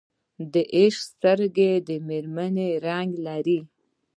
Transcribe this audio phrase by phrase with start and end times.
[0.53, 3.59] د عاشق سترګې د مینې رنګ لري